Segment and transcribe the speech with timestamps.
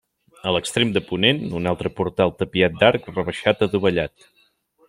[0.51, 4.31] A l'extrem de ponent, un altre portal tapiat d'arc rebaixat adovellat.